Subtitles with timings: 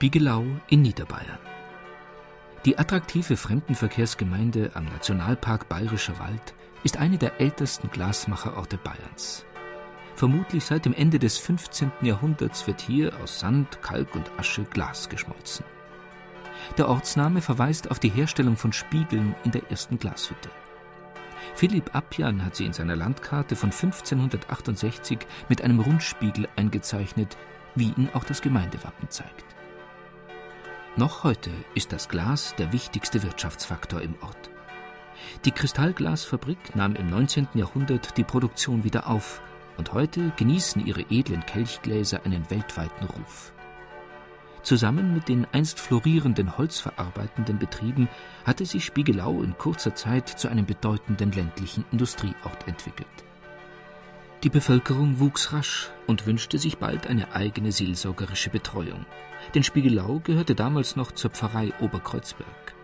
[0.00, 1.38] Spiegelau in Niederbayern.
[2.64, 6.54] Die attraktive Fremdenverkehrsgemeinde am Nationalpark Bayerischer Wald
[6.84, 9.44] ist eine der ältesten Glasmacherorte Bayerns.
[10.14, 11.92] Vermutlich seit dem Ende des 15.
[12.00, 15.66] Jahrhunderts wird hier aus Sand, Kalk und Asche Glas geschmolzen.
[16.78, 20.48] Der Ortsname verweist auf die Herstellung von Spiegeln in der ersten Glashütte.
[21.54, 25.18] Philipp Appian hat sie in seiner Landkarte von 1568
[25.50, 27.36] mit einem Rundspiegel eingezeichnet,
[27.74, 29.59] wie ihn auch das Gemeindewappen zeigt.
[30.96, 34.50] Noch heute ist das Glas der wichtigste Wirtschaftsfaktor im Ort.
[35.44, 37.46] Die Kristallglasfabrik nahm im 19.
[37.54, 39.40] Jahrhundert die Produktion wieder auf
[39.76, 43.52] und heute genießen ihre edlen Kelchgläser einen weltweiten Ruf.
[44.62, 48.08] Zusammen mit den einst florierenden holzverarbeitenden Betrieben
[48.44, 53.06] hatte sich Spiegelau in kurzer Zeit zu einem bedeutenden ländlichen Industrieort entwickelt.
[54.42, 59.04] Die Bevölkerung wuchs rasch und wünschte sich bald eine eigene seelsorgerische Betreuung.
[59.54, 62.74] Denn Spiegelau gehörte damals noch zur Pfarrei Oberkreuzberg.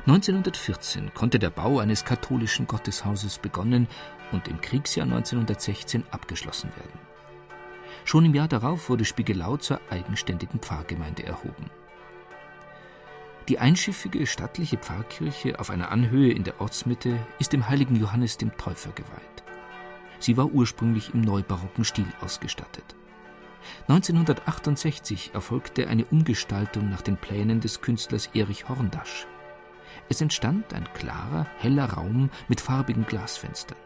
[0.00, 3.88] 1914 konnte der Bau eines katholischen Gotteshauses begonnen
[4.32, 7.00] und im Kriegsjahr 1916 abgeschlossen werden.
[8.04, 11.70] Schon im Jahr darauf wurde Spiegelau zur eigenständigen Pfarrgemeinde erhoben.
[13.48, 18.54] Die einschiffige stattliche Pfarrkirche auf einer Anhöhe in der Ortsmitte ist dem heiligen Johannes dem
[18.58, 19.49] Täufer geweiht.
[20.20, 22.94] Sie war ursprünglich im neubarocken Stil ausgestattet.
[23.88, 29.26] 1968 erfolgte eine Umgestaltung nach den Plänen des Künstlers Erich Horndasch.
[30.08, 33.78] Es entstand ein klarer, heller Raum mit farbigen Glasfenstern.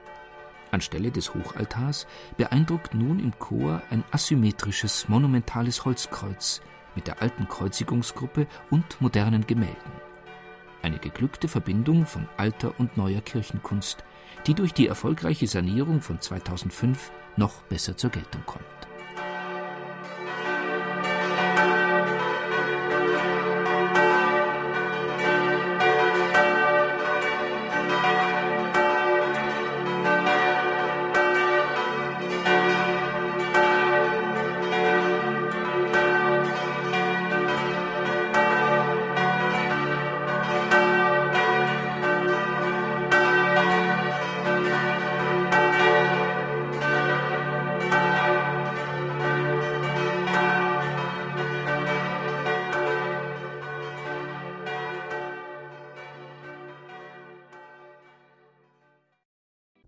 [0.71, 6.61] Anstelle des Hochaltars beeindruckt nun im Chor ein asymmetrisches, monumentales Holzkreuz
[6.97, 10.04] mit der alten Kreuzigungsgruppe und modernen Gemälden.
[10.85, 14.05] Eine geglückte Verbindung von alter und neuer Kirchenkunst,
[14.47, 18.84] die durch die erfolgreiche Sanierung von 2005 noch besser zur Geltung kommt.